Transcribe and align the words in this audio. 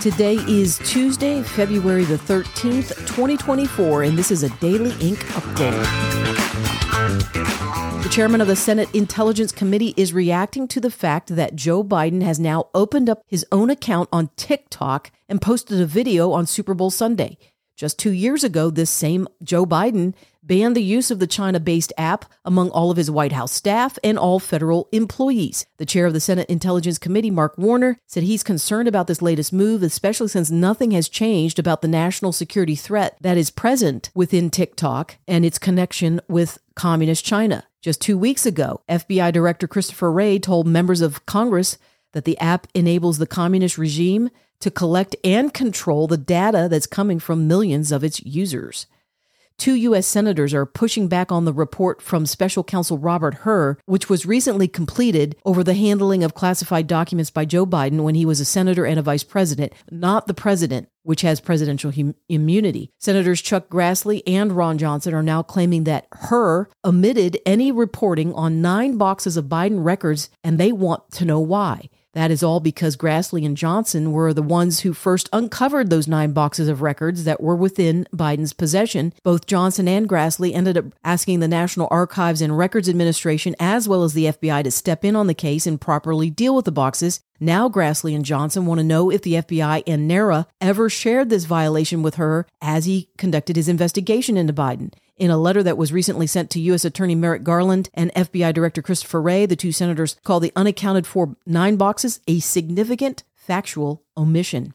Today 0.00 0.36
is 0.46 0.78
Tuesday, 0.84 1.42
February 1.42 2.04
the 2.04 2.16
13th, 2.16 2.96
2024, 3.06 4.04
and 4.04 4.16
this 4.16 4.30
is 4.30 4.42
a 4.42 4.48
Daily 4.58 4.92
Ink 5.00 5.18
update. 5.34 5.72
The 8.02 8.08
chairman 8.08 8.40
of 8.40 8.46
the 8.46 8.56
Senate 8.56 8.88
Intelligence 8.94 9.52
Committee 9.52 9.92
is 9.96 10.12
reacting 10.12 10.68
to 10.68 10.80
the 10.80 10.90
fact 10.90 11.34
that 11.34 11.56
Joe 11.56 11.82
Biden 11.84 12.22
has 12.22 12.38
now 12.38 12.68
opened 12.74 13.10
up 13.10 13.22
his 13.26 13.44
own 13.52 13.70
account 13.70 14.08
on 14.12 14.30
TikTok 14.36 15.10
and 15.28 15.42
posted 15.42 15.80
a 15.80 15.86
video 15.86 16.32
on 16.32 16.46
Super 16.46 16.74
Bowl 16.74 16.90
Sunday. 16.90 17.36
Just 17.78 17.96
two 17.96 18.10
years 18.10 18.42
ago, 18.42 18.70
this 18.70 18.90
same 18.90 19.28
Joe 19.40 19.64
Biden 19.64 20.12
banned 20.42 20.74
the 20.74 20.82
use 20.82 21.12
of 21.12 21.20
the 21.20 21.28
China 21.28 21.60
based 21.60 21.92
app 21.96 22.24
among 22.44 22.70
all 22.70 22.90
of 22.90 22.96
his 22.96 23.08
White 23.08 23.30
House 23.30 23.52
staff 23.52 24.00
and 24.02 24.18
all 24.18 24.40
federal 24.40 24.88
employees. 24.90 25.64
The 25.76 25.86
chair 25.86 26.04
of 26.04 26.12
the 26.12 26.18
Senate 26.18 26.50
Intelligence 26.50 26.98
Committee, 26.98 27.30
Mark 27.30 27.56
Warner, 27.56 28.00
said 28.04 28.24
he's 28.24 28.42
concerned 28.42 28.88
about 28.88 29.06
this 29.06 29.22
latest 29.22 29.52
move, 29.52 29.84
especially 29.84 30.26
since 30.26 30.50
nothing 30.50 30.90
has 30.90 31.08
changed 31.08 31.60
about 31.60 31.80
the 31.80 31.86
national 31.86 32.32
security 32.32 32.74
threat 32.74 33.16
that 33.20 33.36
is 33.36 33.48
present 33.48 34.10
within 34.12 34.50
TikTok 34.50 35.16
and 35.28 35.44
its 35.44 35.60
connection 35.60 36.20
with 36.26 36.58
Communist 36.74 37.24
China. 37.24 37.62
Just 37.80 38.00
two 38.00 38.18
weeks 38.18 38.44
ago, 38.44 38.80
FBI 38.88 39.32
Director 39.32 39.68
Christopher 39.68 40.10
Wray 40.10 40.40
told 40.40 40.66
members 40.66 41.00
of 41.00 41.24
Congress 41.26 41.78
that 42.12 42.24
the 42.24 42.38
app 42.38 42.66
enables 42.74 43.18
the 43.18 43.26
communist 43.26 43.78
regime 43.78 44.30
to 44.60 44.70
collect 44.70 45.14
and 45.22 45.54
control 45.54 46.06
the 46.06 46.16
data 46.16 46.68
that's 46.70 46.86
coming 46.86 47.18
from 47.18 47.46
millions 47.46 47.92
of 47.92 48.02
its 48.02 48.20
users. 48.24 48.86
Two 49.58 49.74
U.S. 49.74 50.06
senators 50.06 50.54
are 50.54 50.64
pushing 50.64 51.08
back 51.08 51.32
on 51.32 51.44
the 51.44 51.52
report 51.52 52.00
from 52.00 52.26
special 52.26 52.62
counsel 52.62 52.96
Robert 52.96 53.34
Hur, 53.42 53.76
which 53.86 54.08
was 54.08 54.24
recently 54.24 54.68
completed 54.68 55.34
over 55.44 55.64
the 55.64 55.74
handling 55.74 56.22
of 56.22 56.32
classified 56.32 56.86
documents 56.86 57.30
by 57.30 57.44
Joe 57.44 57.66
Biden 57.66 58.02
when 58.02 58.14
he 58.14 58.24
was 58.24 58.38
a 58.38 58.44
senator 58.44 58.86
and 58.86 59.00
a 59.00 59.02
vice 59.02 59.24
president, 59.24 59.72
not 59.90 60.28
the 60.28 60.34
president, 60.34 60.88
which 61.02 61.22
has 61.22 61.40
presidential 61.40 61.90
hum- 61.90 62.14
immunity. 62.28 62.92
Senators 62.98 63.42
Chuck 63.42 63.68
Grassley 63.68 64.22
and 64.28 64.52
Ron 64.52 64.78
Johnson 64.78 65.12
are 65.12 65.24
now 65.24 65.42
claiming 65.42 65.82
that 65.84 66.06
Hur 66.12 66.68
omitted 66.84 67.40
any 67.44 67.72
reporting 67.72 68.32
on 68.34 68.62
nine 68.62 68.96
boxes 68.96 69.36
of 69.36 69.46
Biden 69.46 69.84
records, 69.84 70.30
and 70.44 70.58
they 70.58 70.70
want 70.70 71.10
to 71.12 71.24
know 71.24 71.40
why. 71.40 71.90
That 72.18 72.32
is 72.32 72.42
all 72.42 72.58
because 72.58 72.96
Grassley 72.96 73.46
and 73.46 73.56
Johnson 73.56 74.10
were 74.10 74.34
the 74.34 74.42
ones 74.42 74.80
who 74.80 74.92
first 74.92 75.28
uncovered 75.32 75.88
those 75.88 76.08
nine 76.08 76.32
boxes 76.32 76.66
of 76.66 76.82
records 76.82 77.22
that 77.22 77.40
were 77.40 77.54
within 77.54 78.08
Biden's 78.12 78.52
possession. 78.52 79.12
Both 79.22 79.46
Johnson 79.46 79.86
and 79.86 80.08
Grassley 80.08 80.52
ended 80.52 80.76
up 80.76 80.86
asking 81.04 81.38
the 81.38 81.46
National 81.46 81.86
Archives 81.92 82.42
and 82.42 82.58
Records 82.58 82.88
Administration, 82.88 83.54
as 83.60 83.88
well 83.88 84.02
as 84.02 84.14
the 84.14 84.24
FBI, 84.24 84.64
to 84.64 84.72
step 84.72 85.04
in 85.04 85.14
on 85.14 85.28
the 85.28 85.32
case 85.32 85.64
and 85.64 85.80
properly 85.80 86.28
deal 86.28 86.56
with 86.56 86.64
the 86.64 86.72
boxes. 86.72 87.20
Now, 87.38 87.68
Grassley 87.68 88.16
and 88.16 88.24
Johnson 88.24 88.66
want 88.66 88.80
to 88.80 88.84
know 88.84 89.12
if 89.12 89.22
the 89.22 89.34
FBI 89.34 89.84
and 89.86 90.08
NARA 90.08 90.48
ever 90.60 90.90
shared 90.90 91.30
this 91.30 91.44
violation 91.44 92.02
with 92.02 92.16
Hur 92.16 92.46
as 92.60 92.86
he 92.86 93.10
conducted 93.16 93.54
his 93.54 93.68
investigation 93.68 94.36
into 94.36 94.52
Biden. 94.52 94.92
In 95.18 95.32
a 95.32 95.36
letter 95.36 95.64
that 95.64 95.76
was 95.76 95.92
recently 95.92 96.28
sent 96.28 96.48
to 96.50 96.60
U.S. 96.60 96.84
Attorney 96.84 97.16
Merrick 97.16 97.42
Garland 97.42 97.90
and 97.92 98.14
FBI 98.14 98.54
Director 98.54 98.80
Christopher 98.80 99.20
Wray, 99.20 99.46
the 99.46 99.56
two 99.56 99.72
senators 99.72 100.16
called 100.22 100.44
the 100.44 100.52
unaccounted 100.54 101.08
for 101.08 101.36
nine 101.44 101.74
boxes 101.74 102.20
a 102.28 102.38
significant 102.38 103.24
factual 103.34 104.04
omission. 104.16 104.74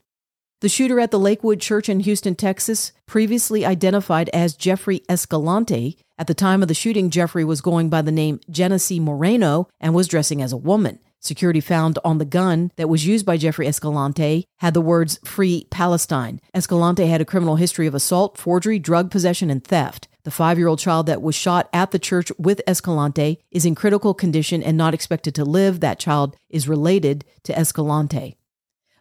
The 0.60 0.68
shooter 0.68 1.00
at 1.00 1.12
the 1.12 1.20
Lakewood 1.20 1.62
Church 1.62 1.88
in 1.88 2.02
Houston, 2.02 2.36
Texas, 2.36 2.92
previously 3.06 3.66
identified 3.66 4.30
as 4.34 4.56
Jeffrey 4.56 5.02
Escalante. 5.10 5.98
At 6.18 6.28
the 6.28 6.34
time 6.34 6.62
of 6.62 6.68
the 6.68 6.74
shooting, 6.74 7.10
Jeffrey 7.10 7.46
was 7.46 7.62
going 7.62 7.90
by 7.90 8.02
the 8.02 8.12
name 8.12 8.42
Genesse 8.50 9.00
Moreno 9.00 9.70
and 9.80 9.94
was 9.94 10.10
dressing 10.10 10.42
as 10.42 10.52
a 10.52 10.58
woman. 10.58 11.00
Security 11.22 11.62
found 11.62 12.00
on 12.04 12.18
the 12.18 12.26
gun 12.26 12.70
that 12.76 12.90
was 12.90 13.06
used 13.08 13.26
by 13.26 13.38
Jeffrey 13.38 13.66
Escalante 13.66 14.46
had 14.58 14.74
the 14.74 14.82
words 14.82 15.20
Free 15.24 15.68
Palestine. 15.70 16.42
Escalante 16.54 17.08
had 17.08 17.22
a 17.22 17.26
criminal 17.26 17.56
history 17.56 17.88
of 17.88 17.96
assault, 17.96 18.38
forgery, 18.38 18.78
drug 18.78 19.10
possession, 19.10 19.50
and 19.50 19.64
theft. 19.64 20.10
The 20.24 20.32
five 20.32 20.58
year 20.58 20.68
old 20.68 20.80
child 20.80 21.08
that 21.08 21.22
was 21.22 21.36
shot 21.36 21.70
at 21.74 21.92
the 21.92 22.00
church 22.00 22.32
with 22.38 22.62
Escalante 22.66 23.40
is 23.52 23.66
in 23.66 23.76
critical 23.76 24.14
condition 24.14 24.64
and 24.64 24.78
not 24.78 24.94
expected 24.94 25.36
to 25.36 25.44
live. 25.44 25.82
That 25.82 26.00
child 26.00 26.38
is 26.50 26.68
related 26.68 27.26
to 27.44 27.58
Escalante. 27.58 28.38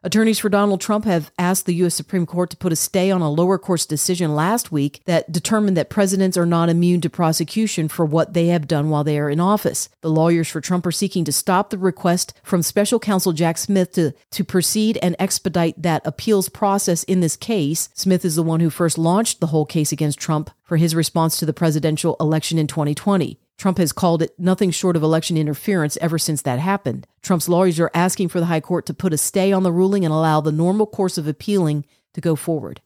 Attorneys 0.04 0.40
for 0.40 0.48
Donald 0.48 0.80
Trump 0.80 1.04
have 1.04 1.30
asked 1.38 1.64
the 1.64 1.74
U.S. 1.76 1.94
Supreme 1.94 2.26
Court 2.26 2.50
to 2.50 2.56
put 2.56 2.72
a 2.72 2.76
stay 2.76 3.12
on 3.12 3.20
a 3.20 3.30
lower 3.30 3.56
court's 3.56 3.86
decision 3.86 4.34
last 4.34 4.72
week 4.72 5.00
that 5.04 5.30
determined 5.30 5.76
that 5.76 5.90
presidents 5.90 6.36
are 6.36 6.44
not 6.44 6.68
immune 6.68 7.00
to 7.02 7.10
prosecution 7.10 7.86
for 7.86 8.04
what 8.04 8.32
they 8.32 8.48
have 8.48 8.66
done 8.66 8.90
while 8.90 9.04
they 9.04 9.16
are 9.16 9.30
in 9.30 9.38
office. 9.38 9.88
The 10.00 10.10
lawyers 10.10 10.48
for 10.48 10.60
Trump 10.60 10.86
are 10.86 10.92
seeking 10.92 11.24
to 11.26 11.32
stop 11.32 11.70
the 11.70 11.78
request 11.78 12.34
from 12.42 12.62
special 12.62 12.98
counsel 12.98 13.32
Jack 13.32 13.58
Smith 13.58 13.92
to, 13.92 14.12
to 14.32 14.42
proceed 14.42 14.98
and 15.00 15.14
expedite 15.20 15.80
that 15.80 16.04
appeals 16.04 16.48
process 16.48 17.04
in 17.04 17.20
this 17.20 17.36
case. 17.36 17.88
Smith 17.94 18.24
is 18.24 18.34
the 18.34 18.42
one 18.42 18.58
who 18.58 18.70
first 18.70 18.98
launched 18.98 19.38
the 19.38 19.48
whole 19.48 19.66
case 19.66 19.92
against 19.92 20.18
Trump 20.18 20.50
for 20.64 20.78
his 20.78 20.96
response 20.96 21.36
to 21.36 21.46
the 21.46 21.52
presidential 21.52 22.16
election 22.18 22.58
in 22.58 22.66
2020. 22.66 23.38
Trump 23.62 23.78
has 23.78 23.92
called 23.92 24.22
it 24.22 24.34
nothing 24.40 24.72
short 24.72 24.96
of 24.96 25.04
election 25.04 25.36
interference 25.36 25.96
ever 25.98 26.18
since 26.18 26.42
that 26.42 26.58
happened. 26.58 27.06
Trump's 27.22 27.48
lawyers 27.48 27.78
are 27.78 27.92
asking 27.94 28.26
for 28.26 28.40
the 28.40 28.46
High 28.46 28.58
Court 28.58 28.86
to 28.86 28.92
put 28.92 29.12
a 29.12 29.16
stay 29.16 29.52
on 29.52 29.62
the 29.62 29.70
ruling 29.70 30.04
and 30.04 30.12
allow 30.12 30.40
the 30.40 30.50
normal 30.50 30.84
course 30.84 31.16
of 31.16 31.28
appealing 31.28 31.84
to 32.14 32.20
go 32.20 32.34
forward. 32.34 32.80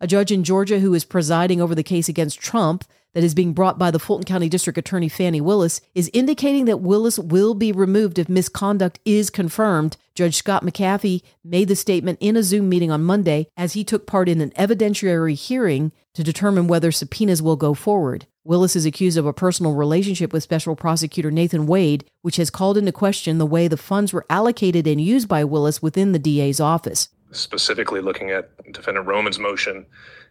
A 0.00 0.06
judge 0.06 0.32
in 0.32 0.42
Georgia 0.42 0.78
who 0.78 0.94
is 0.94 1.04
presiding 1.04 1.60
over 1.60 1.74
the 1.74 1.82
case 1.82 2.08
against 2.08 2.40
Trump 2.40 2.86
that 3.12 3.24
is 3.24 3.34
being 3.34 3.52
brought 3.52 3.78
by 3.78 3.90
the 3.90 3.98
Fulton 3.98 4.24
County 4.24 4.48
District 4.48 4.78
Attorney 4.78 5.10
Fani 5.10 5.42
Willis 5.42 5.82
is 5.94 6.10
indicating 6.14 6.64
that 6.64 6.80
Willis 6.80 7.18
will 7.18 7.52
be 7.52 7.70
removed 7.70 8.18
if 8.18 8.26
misconduct 8.26 8.98
is 9.04 9.28
confirmed. 9.28 9.98
Judge 10.14 10.36
Scott 10.36 10.64
McAfee 10.64 11.20
made 11.44 11.68
the 11.68 11.76
statement 11.76 12.16
in 12.22 12.38
a 12.38 12.42
Zoom 12.42 12.70
meeting 12.70 12.90
on 12.90 13.04
Monday 13.04 13.48
as 13.54 13.74
he 13.74 13.84
took 13.84 14.06
part 14.06 14.30
in 14.30 14.40
an 14.40 14.52
evidentiary 14.52 15.34
hearing 15.34 15.92
to 16.14 16.24
determine 16.24 16.68
whether 16.68 16.90
subpoenas 16.90 17.42
will 17.42 17.56
go 17.56 17.74
forward. 17.74 18.26
Willis 18.46 18.76
is 18.76 18.86
accused 18.86 19.18
of 19.18 19.26
a 19.26 19.32
personal 19.32 19.74
relationship 19.74 20.32
with 20.32 20.42
Special 20.42 20.76
Prosecutor 20.76 21.32
Nathan 21.32 21.66
Wade, 21.66 22.04
which 22.22 22.36
has 22.36 22.48
called 22.48 22.78
into 22.78 22.92
question 22.92 23.38
the 23.38 23.46
way 23.46 23.66
the 23.66 23.76
funds 23.76 24.12
were 24.12 24.24
allocated 24.30 24.86
and 24.86 25.00
used 25.00 25.26
by 25.26 25.42
Willis 25.42 25.82
within 25.82 26.12
the 26.12 26.18
DA's 26.20 26.60
office. 26.60 27.08
Specifically, 27.32 28.00
looking 28.00 28.30
at 28.30 28.50
Defendant 28.72 29.08
Roman's 29.08 29.40
motion, 29.40 29.84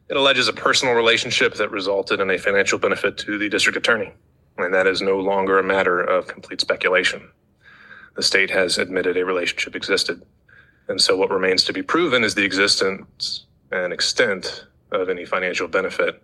it 0.09 0.15
alleges 0.15 0.47
a 0.47 0.53
personal 0.53 0.95
relationship 0.95 1.55
that 1.55 1.71
resulted 1.71 2.21
in 2.21 2.29
a 2.29 2.37
financial 2.37 2.79
benefit 2.79 3.17
to 3.17 3.37
the 3.37 3.49
district 3.49 3.77
attorney, 3.77 4.13
and 4.57 4.73
that 4.73 4.87
is 4.87 5.01
no 5.01 5.19
longer 5.19 5.59
a 5.59 5.63
matter 5.63 5.99
of 5.99 6.27
complete 6.27 6.61
speculation. 6.61 7.29
The 8.15 8.23
state 8.23 8.49
has 8.49 8.77
admitted 8.77 9.17
a 9.17 9.25
relationship 9.25 9.75
existed, 9.75 10.21
and 10.87 11.01
so 11.01 11.17
what 11.17 11.31
remains 11.31 11.65
to 11.65 11.73
be 11.73 11.83
proven 11.83 12.23
is 12.23 12.33
the 12.33 12.45
existence 12.45 13.45
and 13.73 13.91
extent 13.91 14.67
of 14.93 15.09
any 15.09 15.25
financial 15.25 15.67
benefit 15.67 16.23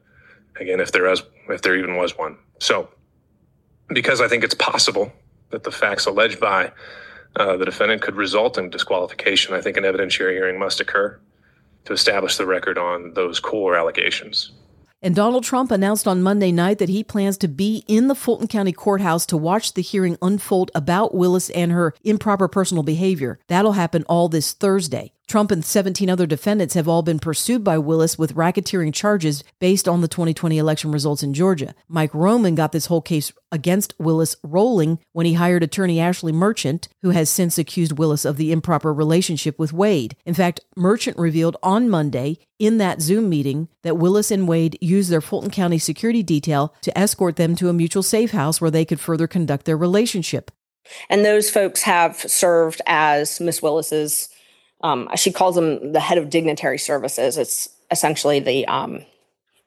again, 0.60 0.80
if 0.80 0.92
there 0.92 1.08
is, 1.12 1.24
if 1.50 1.62
there 1.62 1.76
even 1.76 1.96
was 1.96 2.18
one. 2.18 2.38
So, 2.60 2.90
because 3.90 4.22
I 4.22 4.28
think 4.28 4.44
it's 4.44 4.54
possible 4.54 5.12
that 5.50 5.64
the 5.64 5.72
facts 5.72 6.06
alleged 6.06 6.40
by 6.40 6.72
uh, 7.36 7.58
the 7.58 7.66
defendant 7.66 8.02
could 8.02 8.16
result 8.16 8.58
in 8.58 8.70
disqualification, 8.70 9.54
I 9.54 9.62
think 9.62 9.78
an 9.78 9.84
evidentiary 9.84 10.34
hearing 10.34 10.60
must 10.60 10.80
occur 10.80 11.20
to 11.86 11.94
establish 11.94 12.38
the 12.38 12.46
record 12.46 12.78
on 12.78 13.14
those 13.14 13.40
core 13.40 13.76
allegations. 13.76 14.52
And 15.04 15.16
Donald 15.16 15.44
Trump 15.44 15.72
announced 15.72 16.08
on 16.08 16.22
Monday 16.22 16.52
night 16.52 16.78
that 16.78 16.90
he 16.90 17.04
plans 17.04 17.36
to 17.40 17.48
be 17.48 17.84
in 17.88 18.08
the 18.08 18.14
Fulton 18.14 18.48
County 18.48 18.72
Courthouse 18.72 19.26
to 19.28 19.38
watch 19.38 19.74
the 19.74 19.82
hearing 19.82 20.16
unfold 20.22 20.70
about 20.76 21.16
Willis 21.16 21.50
and 21.50 21.72
her 21.72 21.96
improper 22.04 22.48
personal 22.48 22.84
behavior. 22.84 23.40
That'll 23.48 23.72
happen 23.72 24.04
all 24.04 24.30
this 24.30 24.54
Thursday. 24.54 25.12
Trump 25.31 25.50
and 25.50 25.64
17 25.64 26.09
other 26.09 26.28
defendants 26.28 26.74
have 26.74 26.90
all 26.90 27.03
been 27.03 27.18
pursued 27.18 27.64
by 27.64 27.78
Willis 27.78 28.18
with 28.18 28.36
racketeering 28.36 28.94
charges 28.94 29.46
based 29.59 29.88
on 29.88 30.02
the 30.02 30.09
2020 30.09 30.58
election 30.58 30.92
results 30.92 31.24
in 31.24 31.34
Georgia. 31.34 31.74
Mike 31.88 32.14
Roman 32.14 32.53
got 32.53 32.74
this 32.74 32.88
whole 32.88 33.00
case 33.00 33.31
against 33.50 33.94
Willis 33.97 34.36
rolling 34.44 35.00
when 35.14 35.26
he 35.26 35.35
hired 35.35 35.64
attorney 35.64 36.02
Ashley 36.02 36.34
Merchant, 36.34 36.90
who 37.02 37.11
has 37.11 37.29
since 37.29 37.58
accused 37.58 37.97
Willis 37.97 38.26
of 38.26 38.35
the 38.35 38.52
improper 38.52 38.94
relationship 38.94 39.58
with 39.58 39.72
Wade. 39.72 40.17
In 40.26 40.34
fact, 40.34 40.59
Merchant 40.76 41.17
revealed 41.17 41.56
on 41.64 41.90
Monday 41.90 42.38
in 42.59 42.78
that 42.79 43.00
Zoom 43.00 43.29
meeting 43.29 43.70
that 43.84 43.96
Willis 43.96 44.32
and 44.32 44.50
Wade 44.50 44.78
used 44.82 45.09
their 45.09 45.22
Fulton 45.22 45.50
County 45.50 45.79
security 45.79 46.23
detail 46.23 46.76
to 46.82 46.97
escort 46.97 47.38
them 47.38 47.56
to 47.56 47.70
a 47.70 47.73
mutual 47.73 48.03
safe 48.03 48.32
house 48.32 48.59
where 48.59 48.70
they 48.70 48.84
could 48.84 49.00
further 49.00 49.28
conduct 49.28 49.66
their 49.66 49.78
relationship. 49.78 50.52
And 51.09 51.23
those 51.23 51.50
folks 51.50 51.84
have 51.84 52.17
served 52.17 52.82
as 52.85 53.40
Miss 53.40 53.61
Willis's 53.61 54.28
um, 54.84 55.10
she 55.16 55.32
calls 55.32 55.56
them 55.56 55.94
the 55.94 56.00
head 56.00 56.18
of 56.18 56.30
dignitary 56.30 56.78
services. 56.78 57.38
It's 57.38 57.70
essentially 57.90 58.40
the 58.40 58.68
um, 58.68 59.06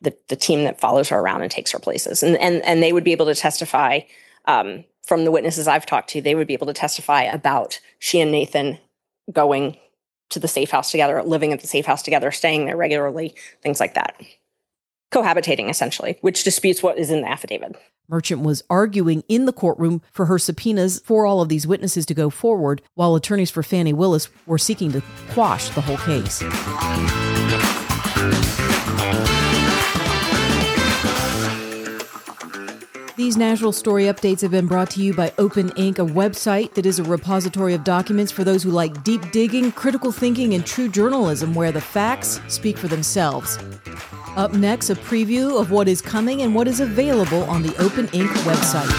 the, 0.00 0.16
the 0.28 0.36
team 0.36 0.64
that 0.64 0.80
follows 0.80 1.08
her 1.08 1.18
around 1.18 1.42
and 1.42 1.50
takes 1.50 1.72
her 1.72 1.78
places, 1.78 2.22
and 2.22 2.36
and 2.36 2.62
and 2.62 2.82
they 2.82 2.92
would 2.92 3.04
be 3.04 3.12
able 3.12 3.26
to 3.26 3.34
testify 3.34 4.00
um, 4.46 4.84
from 5.06 5.24
the 5.24 5.30
witnesses 5.30 5.68
I've 5.68 5.86
talked 5.86 6.10
to. 6.10 6.20
They 6.20 6.34
would 6.34 6.46
be 6.46 6.54
able 6.54 6.66
to 6.66 6.72
testify 6.72 7.22
about 7.22 7.80
she 7.98 8.20
and 8.20 8.32
Nathan 8.32 8.78
going 9.32 9.76
to 10.30 10.38
the 10.38 10.48
safe 10.48 10.70
house 10.70 10.90
together, 10.90 11.22
living 11.22 11.52
at 11.52 11.60
the 11.60 11.66
safe 11.66 11.86
house 11.86 12.02
together, 12.02 12.30
staying 12.30 12.66
there 12.66 12.76
regularly, 12.76 13.34
things 13.62 13.80
like 13.80 13.94
that. 13.94 14.20
Cohabitating 15.14 15.70
essentially, 15.70 16.18
which 16.22 16.42
disputes 16.42 16.82
what 16.82 16.98
is 16.98 17.08
in 17.08 17.20
the 17.20 17.28
affidavit. 17.28 17.76
Merchant 18.08 18.42
was 18.42 18.64
arguing 18.68 19.22
in 19.28 19.46
the 19.46 19.52
courtroom 19.52 20.02
for 20.10 20.26
her 20.26 20.40
subpoenas 20.40 21.00
for 21.04 21.24
all 21.24 21.40
of 21.40 21.48
these 21.48 21.68
witnesses 21.68 22.04
to 22.06 22.14
go 22.14 22.30
forward, 22.30 22.82
while 22.94 23.14
attorneys 23.14 23.48
for 23.48 23.62
Fani 23.62 23.92
Willis 23.92 24.28
were 24.44 24.58
seeking 24.58 24.90
to 24.90 25.00
quash 25.30 25.68
the 25.68 25.80
whole 25.80 25.98
case. 25.98 26.42
These 33.16 33.36
national 33.36 33.70
story 33.70 34.06
updates 34.06 34.40
have 34.40 34.50
been 34.50 34.66
brought 34.66 34.90
to 34.90 35.00
you 35.00 35.14
by 35.14 35.32
Open 35.38 35.70
Ink, 35.76 36.00
a 36.00 36.04
website 36.04 36.74
that 36.74 36.84
is 36.84 36.98
a 36.98 37.04
repository 37.04 37.72
of 37.72 37.84
documents 37.84 38.32
for 38.32 38.42
those 38.42 38.64
who 38.64 38.72
like 38.72 39.04
deep 39.04 39.30
digging, 39.30 39.70
critical 39.70 40.10
thinking, 40.10 40.54
and 40.54 40.66
true 40.66 40.88
journalism 40.88 41.54
where 41.54 41.70
the 41.70 41.80
facts 41.80 42.40
speak 42.48 42.76
for 42.76 42.88
themselves. 42.88 43.56
Up 44.36 44.52
next, 44.52 44.90
a 44.90 44.96
preview 44.96 45.60
of 45.60 45.70
what 45.70 45.86
is 45.86 46.02
coming 46.02 46.42
and 46.42 46.56
what 46.56 46.66
is 46.66 46.80
available 46.80 47.44
on 47.44 47.62
the 47.62 47.72
Open 47.76 48.08
Ink 48.12 48.30
website. 48.42 48.90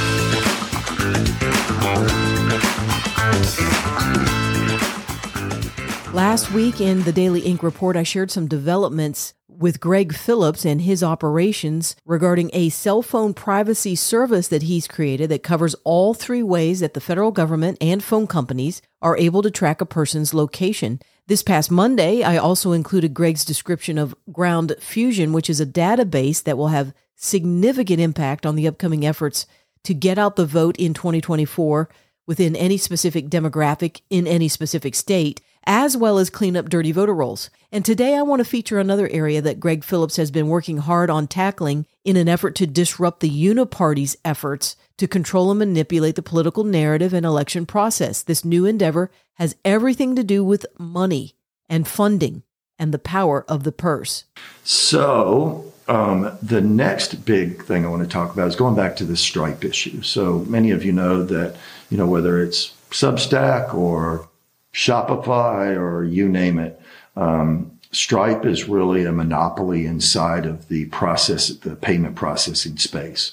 Last 6.14 6.52
week 6.54 6.80
in 6.80 7.04
the 7.04 7.12
Daily 7.12 7.42
Ink 7.42 7.64
report, 7.64 7.98
I 7.98 8.04
shared 8.04 8.32
some 8.32 8.48
developments 8.48 9.34
with 9.58 9.80
Gregg 9.80 10.14
Phillips 10.14 10.66
and 10.66 10.82
his 10.82 11.04
operations 11.04 11.96
regarding 12.06 12.50
a 12.54 12.70
cell 12.70 13.02
phone 13.02 13.34
privacy 13.34 13.96
service 13.96 14.48
that 14.50 14.64
he's 14.64 14.88
created 14.88 15.30
that 15.30 15.44
covers 15.44 15.76
all 15.84 16.14
three 16.14 16.44
ways 16.44 16.80
that 16.80 16.94
the 16.94 17.02
federal 17.02 17.32
government 17.32 17.78
and 17.82 18.04
phone 18.04 18.28
companies 18.28 18.82
are 19.02 19.18
able 19.18 19.42
to 19.42 19.52
track 19.52 19.82
a 19.82 19.86
person's 19.86 20.34
location. 20.34 21.00
This 21.28 21.42
past 21.44 21.72
Monday, 21.72 22.24
I 22.24 22.38
also 22.38 22.72
included 22.72 23.14
Gregg's 23.14 23.46
description 23.46 23.98
of 23.98 24.16
Ground 24.32 24.76
Fusion, 24.80 25.34
which 25.34 25.50
is 25.50 25.60
a 25.60 25.66
database 25.66 26.44
that 26.44 26.58
will 26.58 26.68
have 26.68 26.94
significant 27.16 28.00
impact 28.00 28.46
on 28.46 28.56
the 28.56 28.68
upcoming 28.68 29.06
efforts 29.06 29.46
to 29.84 29.94
get 29.94 30.18
out 30.18 30.36
the 30.36 30.46
vote 30.46 30.76
in 30.78 30.94
2024 30.94 31.90
within 32.28 32.56
any 32.56 32.78
specific 32.78 33.28
demographic 33.30 34.02
in 34.10 34.28
any 34.28 34.48
specific 34.48 34.96
state 34.96 35.42
as 35.68 35.98
well 35.98 36.18
as 36.18 36.30
clean 36.30 36.56
up 36.56 36.70
dirty 36.70 36.92
voter 36.92 37.14
rolls. 37.14 37.50
And 37.72 37.84
today 37.84 38.16
I 38.16 38.22
want 38.22 38.40
to 38.40 38.46
feature 38.46 38.80
another 38.80 39.10
area 39.10 39.42
that 39.42 39.60
Gregg 39.60 39.84
Phillips 39.84 40.18
has 40.18 40.32
been 40.32 40.48
working 40.48 40.78
hard 40.78 41.10
on 41.10 41.28
tackling 41.28 41.86
in 42.04 42.18
an 42.18 42.30
effort 42.30 42.56
to 42.56 42.68
disrupt 42.68 43.20
the 43.20 43.30
Uniparty's 43.30 44.16
efforts 44.24 44.76
to 44.98 45.08
control 45.08 45.52
and 45.52 45.60
manipulate 45.60 46.16
the 46.16 46.22
political 46.22 46.64
narrative 46.64 47.14
and 47.14 47.26
election 47.26 47.66
process. 47.66 48.22
This 48.22 48.46
new 48.46 48.66
endeavor 48.66 49.12
has 49.36 49.56
everything 49.66 50.16
to 50.16 50.24
do 50.24 50.44
with 50.44 50.66
money 50.78 51.36
and 51.68 51.88
funding 51.88 52.44
and 52.78 52.94
the 52.94 53.00
power 53.00 53.46
of 53.48 53.64
the 53.64 53.72
purse. 53.72 54.26
So, 54.64 55.74
um, 55.88 56.38
the 56.42 56.62
next 56.62 57.26
big 57.26 57.64
thing 57.66 57.86
I 57.86 57.90
want 57.90 58.04
to 58.04 58.10
talk 58.10 58.34
about 58.34 58.48
is 58.48 58.56
going 58.56 58.76
back 58.76 58.96
to 58.98 59.06
the 59.06 59.18
Stripe 59.18 59.64
issue. 59.64 60.02
So 60.02 60.40
many 60.48 60.72
of 60.72 60.84
you 60.84 60.92
know 60.92 61.24
that, 61.24 61.56
you 61.90 61.98
know, 61.98 62.08
whether 62.08 62.42
it's 62.42 62.74
Substack 62.90 63.74
or 63.74 64.28
Shopify 64.76 65.78
or 65.78 66.04
you 66.04 66.28
name 66.28 66.60
it. 66.60 66.80
Um, 67.16 67.72
Stripe 67.92 68.46
is 68.46 68.68
really 68.68 69.06
a 69.06 69.12
monopoly 69.14 69.86
inside 69.86 70.46
of 70.46 70.68
the 70.68 70.86
process, 70.88 71.48
the 71.48 71.78
payment 71.78 72.16
processing 72.16 72.78
space. 72.78 73.32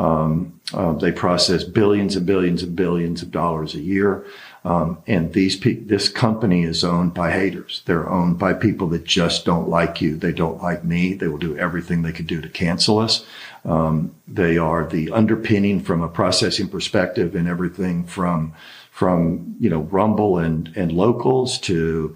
Um, 0.00 0.58
uh, 0.74 0.94
they 0.94 1.12
process 1.12 1.62
billions 1.62 2.16
and 2.16 2.26
billions 2.26 2.64
and 2.64 2.74
billions 2.74 3.22
of 3.22 3.30
dollars 3.30 3.74
a 3.74 3.80
year. 3.80 4.26
Um, 4.64 4.98
and 5.06 5.32
these 5.32 5.56
pe- 5.56 5.74
this 5.74 6.08
company 6.08 6.64
is 6.64 6.82
owned 6.82 7.14
by 7.14 7.30
haters. 7.30 7.82
They're 7.84 8.10
owned 8.10 8.38
by 8.38 8.54
people 8.54 8.88
that 8.88 9.04
just 9.04 9.44
don't 9.44 9.68
like 9.68 10.00
you. 10.00 10.16
They 10.16 10.32
don't 10.32 10.60
like 10.60 10.84
me. 10.84 11.14
They 11.14 11.28
will 11.28 11.38
do 11.38 11.56
everything 11.56 12.02
they 12.02 12.12
can 12.12 12.26
do 12.26 12.40
to 12.40 12.48
cancel 12.48 12.98
us. 12.98 13.24
Um, 13.64 14.14
they 14.26 14.58
are 14.58 14.86
the 14.86 15.12
underpinning 15.12 15.80
from 15.80 16.02
a 16.02 16.08
processing 16.08 16.68
perspective 16.68 17.36
and 17.36 17.46
everything 17.46 18.04
from 18.04 18.54
from 19.00 19.56
you 19.58 19.70
know 19.70 19.80
Rumble 19.80 20.36
and 20.36 20.70
and 20.76 20.92
locals 20.92 21.58
to 21.60 22.14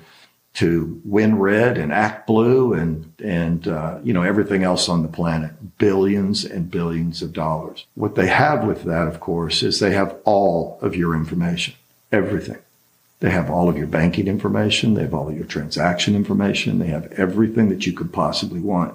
to 0.53 1.01
WinRed 1.09 1.83
and 1.83 1.91
Act 1.91 2.27
Blue 2.27 2.75
and 2.75 3.11
and 3.25 3.67
uh, 3.67 4.01
you 4.05 4.13
know 4.13 4.21
everything 4.21 4.65
else 4.65 4.87
on 4.87 5.01
the 5.01 5.09
planet, 5.09 5.79
billions 5.79 6.45
and 6.45 6.71
billions 6.71 7.23
of 7.23 7.33
dollars. 7.33 7.87
What 7.95 8.17
they 8.17 8.27
have 8.27 8.65
with 8.65 8.85
that, 8.85 9.09
of 9.09 9.19
course, 9.19 9.63
is 9.63 9.81
they 9.81 9.93
have 9.93 10.15
all 10.27 10.79
of 10.83 10.95
your 10.95 11.17
information, 11.17 11.73
everything. 12.13 12.59
They 13.21 13.31
have 13.31 13.49
all 13.49 13.71
of 13.71 13.79
your 13.79 13.87
banking 13.87 14.29
information. 14.29 14.93
They 14.93 15.05
have 15.05 15.15
all 15.15 15.31
of 15.31 15.37
your 15.37 15.47
transaction 15.47 16.15
information. 16.15 16.81
They 16.81 16.89
have 16.89 17.11
everything 17.13 17.71
that 17.71 17.87
you 17.87 17.95
could 17.95 18.13
possibly 18.13 18.61
want. 18.61 18.95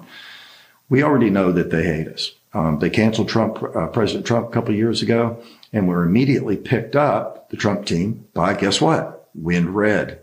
We 0.88 1.02
already 1.02 1.30
know 1.30 1.50
that 1.50 1.70
they 1.70 1.82
hate 1.82 2.06
us. 2.06 2.30
Um, 2.52 2.78
they 2.80 2.90
canceled 2.90 3.28
Trump, 3.28 3.62
uh, 3.62 3.86
President 3.88 4.26
Trump 4.26 4.48
a 4.48 4.52
couple 4.52 4.74
years 4.74 5.02
ago 5.02 5.42
and 5.72 5.86
were 5.86 6.02
immediately 6.02 6.56
picked 6.56 6.96
up, 6.96 7.48
the 7.50 7.56
Trump 7.56 7.86
team, 7.86 8.26
by 8.34 8.54
guess 8.54 8.80
what? 8.80 9.32
WinRed. 9.40 10.18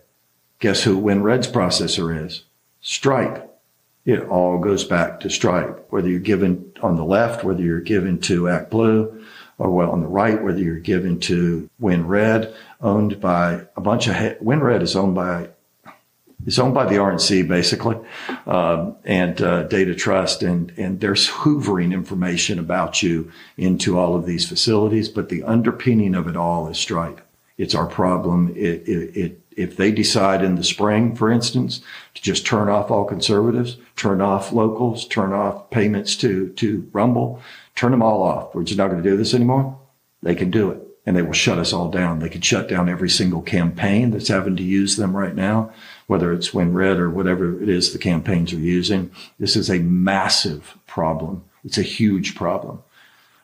Guess 0.60 0.84
who 0.84 1.00
WinRed's 1.00 1.48
processor 1.48 2.26
is? 2.26 2.44
Stripe. 2.82 3.44
It 4.06 4.24
all 4.28 4.58
goes 4.60 4.84
back 4.84 5.20
to 5.22 5.30
Stripe, 5.30 5.86
whether 5.90 6.10
you're 6.10 6.20
given 6.20 6.72
on 6.82 6.96
the 6.96 7.04
left, 7.04 7.44
whether 7.44 7.62
you're 7.62 7.82
given 7.82 8.20
to 8.22 8.48
Act 8.48 8.72
Blue, 8.72 9.26
or 9.58 9.72
well, 9.72 9.92
on 9.92 10.02
the 10.02 10.08
right, 10.08 10.42
whether 10.42 10.60
you're 10.60 10.80
given 10.80 11.20
to 11.22 11.70
WinRed, 11.82 12.54
owned 12.82 13.20
by 13.20 13.68
a 13.76 13.82
bunch 13.82 14.08
of, 14.08 14.16
WinRed 14.16 14.82
is 14.82 14.96
owned 14.96 15.16
by 15.16 15.50
it's 16.46 16.60
owned 16.60 16.74
by 16.74 16.86
the 16.86 16.96
RNC 16.96 17.48
basically, 17.48 17.98
um, 18.46 18.96
and 19.04 19.42
uh, 19.42 19.64
Data 19.64 19.96
Trust, 19.96 20.44
and 20.44 20.72
and 20.78 21.00
they're 21.00 21.14
hoovering 21.14 21.94
information 21.94 22.60
about 22.60 23.02
you 23.02 23.32
into 23.58 23.98
all 23.98 24.16
of 24.16 24.26
these 24.26 24.48
facilities. 24.48 25.10
But 25.10 25.30
the 25.30 25.44
underpinning 25.44 26.16
of 26.16 26.28
it 26.28 26.38
all 26.38 26.68
is 26.68 26.78
Stripe. 26.78 27.22
It's 27.58 27.74
our 27.74 27.88
problem. 27.88 28.50
It, 28.56 28.88
it, 28.88 29.18
it, 29.18 29.42
if 29.58 29.76
they 29.76 29.92
decide 29.92 30.44
in 30.44 30.56
the 30.56 30.64
spring, 30.64 31.16
for 31.16 31.32
instance, 31.32 31.82
to 32.14 32.22
just 32.22 32.46
turn 32.46 32.70
off 32.70 32.92
all 32.92 33.06
conservatives, 33.06 33.78
turn 33.96 34.22
off 34.22 34.54
locals, 34.54 35.08
turn 35.08 35.34
off 35.34 35.72
payments 35.72 36.16
to 36.18 36.50
to 36.50 36.88
Rumble, 36.94 37.42
turn 37.76 37.92
them 37.92 38.04
all 38.04 38.22
off. 38.22 38.54
We're 38.54 38.64
just 38.64 38.78
not 38.78 38.92
going 38.92 39.02
to 39.02 39.10
do 39.10 39.18
this 39.18 39.34
anymore. 39.34 39.80
They 40.22 40.36
can 40.36 40.52
do 40.52 40.70
it 40.70 40.88
and 41.08 41.16
they 41.16 41.22
will 41.22 41.32
shut 41.32 41.58
us 41.58 41.72
all 41.72 41.90
down. 41.90 42.20
They 42.20 42.28
could 42.28 42.44
shut 42.44 42.68
down 42.68 42.90
every 42.90 43.10
single 43.10 43.42
campaign 43.42 44.12
that's 44.12 44.28
having 44.28 44.58
to 44.58 44.64
use 44.64 44.98
them 44.98 45.16
right 45.16 45.34
now, 45.34 45.72
whether 46.08 46.34
it's 46.34 46.52
WinRed 46.52 46.98
or 46.98 47.10
whatever 47.10 47.62
it 47.62 47.70
is 47.70 47.94
the 47.94 48.00
campaigns 48.00 48.54
are 48.54 48.60
using. 48.60 49.12
This 49.40 49.56
is 49.56 49.70
a 49.70 49.80
massive 49.80 50.78
problem. 50.88 51.44
It's 51.64 51.78
a 51.78 51.84
huge 51.84 52.34
problem. 52.36 52.82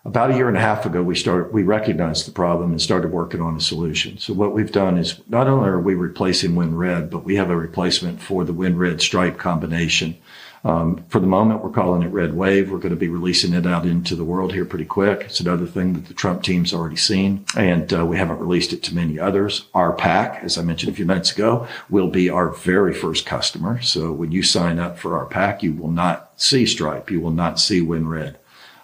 About 0.05 0.31
a 0.31 0.35
year 0.35 0.49
and 0.49 0.57
a 0.57 0.61
half 0.61 0.85
ago, 0.85 1.01
we 1.01 1.15
started, 1.15 1.53
we 1.53 1.63
recognized 1.63 2.27
the 2.27 2.31
problem 2.31 2.71
and 2.71 2.81
started 2.81 3.11
working 3.11 3.39
on 3.39 3.55
a 3.55 3.61
solution. 3.61 4.17
So 4.17 4.33
what 4.33 4.53
we've 4.53 4.71
done 4.71 4.97
is 4.97 5.21
not 5.29 5.47
only 5.47 5.69
are 5.69 5.79
we 5.79 5.93
replacing 5.93 6.55
WinRed, 6.55 7.09
but 7.09 7.23
we 7.23 7.35
have 7.35 7.49
a 7.49 7.55
replacement 7.55 8.21
for 8.21 8.43
the 8.43 8.53
WinRed 8.53 8.99
Stripe 8.99 9.37
combination. 9.37 10.17
Um, 10.65 11.03
for 11.09 11.19
the 11.19 11.27
moment, 11.27 11.61
we're 11.61 11.71
calling 11.71 12.03
it 12.03 12.07
Red 12.07 12.33
Wave. 12.33 12.71
We're 12.71 12.77
going 12.77 12.93
to 12.93 12.99
be 12.99 13.09
releasing 13.09 13.53
it 13.53 13.67
out 13.67 13.85
into 13.85 14.15
the 14.15 14.23
world 14.23 14.53
here 14.53 14.63
pretty 14.63 14.85
quick. 14.85 15.21
It's 15.21 15.41
another 15.41 15.65
thing 15.65 15.93
that 15.93 16.05
the 16.05 16.13
Trump 16.13 16.41
team's 16.41 16.73
already 16.73 16.95
seen, 16.95 17.45
and 17.57 17.93
uh, 17.93 18.05
we 18.05 18.17
haven't 18.17 18.39
released 18.39 18.71
it 18.71 18.81
to 18.83 18.95
many 18.95 19.19
others. 19.19 19.65
Our 19.73 19.91
PAC, 19.91 20.41
as 20.43 20.57
I 20.57 20.61
mentioned 20.61 20.93
a 20.93 20.95
few 20.95 21.05
minutes 21.05 21.33
ago, 21.33 21.67
will 21.89 22.07
be 22.07 22.29
our 22.29 22.49
very 22.49 22.93
first 22.93 23.25
customer. 23.25 23.81
So 23.81 24.11
when 24.13 24.31
you 24.31 24.41
sign 24.41 24.79
up 24.79 24.97
for 24.97 25.17
our 25.17 25.25
PAC, 25.25 25.63
you 25.63 25.73
will 25.73 25.91
not 25.91 26.31
see 26.37 26.65
Stripe. 26.65 27.11
You 27.11 27.19
will 27.19 27.31
not 27.31 27.59
see 27.59 27.81
WinRed. 27.81 28.35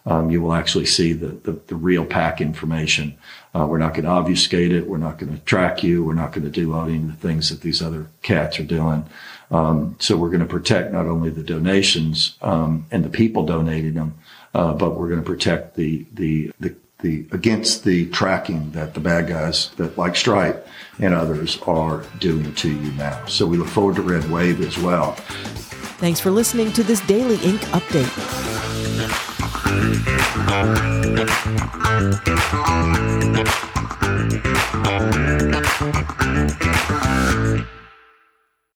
Um, 0.06 0.32
you 0.32 0.41
will 0.41 0.53
actually 0.53 0.86
see 0.86 1.13
the, 1.13 1.27
the, 1.27 1.51
the 1.68 1.75
real 1.75 2.06
PAC 2.06 2.41
information. 2.41 3.18
Uh, 3.53 3.65
we're 3.68 3.77
not 3.77 3.94
going 3.94 4.06
to 4.06 4.12
obfuscate 4.12 4.72
it. 4.72 4.88
We're 4.88 4.98
not 4.98 5.18
going 5.18 5.36
to 5.36 5.44
track 5.44 5.84
you. 5.84 6.03
We're 6.03 6.13
not 6.13 6.32
going 6.32 6.46
to 6.46 6.50
do 6.50 6.75
any 6.75 6.98
of 6.98 7.08
the 7.08 7.27
things 7.27 7.50
that 7.50 7.62
these 7.62 7.82
other 7.82 8.08
cats 8.22 8.60
are 8.60 8.63
doing. 8.63 9.06
Um, 9.51 9.96
so 10.00 10.15
we're 10.15 10.29
going 10.29 10.39
to 10.41 10.46
protect 10.46 10.94
not 10.94 11.08
only 11.08 11.29
the 11.29 11.44
donations 11.44 12.38
um, 12.41 12.86
and 12.91 13.03
the 13.03 13.10
people 13.10 13.46
donating 13.46 13.96
them, 13.96 14.15
uh, 14.53 14.74
but 14.74 14.96
we're 14.96 15.10
going 15.10 15.22
to 15.22 15.25
protect 15.25 15.75
the, 15.75 16.06
the 16.13 16.51
the 16.60 16.75
the 17.01 17.25
against 17.32 17.84
the 17.84 18.10
tracking 18.10 18.72
that 18.72 18.94
the 18.94 19.00
bad 19.00 19.27
guys 19.27 19.70
that 19.77 19.98
like 19.98 20.15
Stripe 20.15 20.68
and 21.00 21.13
others 21.13 21.60
are 21.62 22.03
doing 22.20 22.53
to 22.56 22.70
you 22.70 22.91
now. 22.94 23.25
So 23.25 23.46
we 23.46 23.58
look 23.58 23.68
forward 23.68 23.96
to 23.96 24.01
Red 24.01 24.29
Wave 24.29 24.62
as 24.62 24.77
well. 24.77 25.13
Thanks 26.00 26.20
for 26.20 26.32
listening 26.32 26.72
to 26.74 26.84
this 26.84 27.00
Daily 27.01 27.38
Ink 27.38 27.62
update 27.72 29.29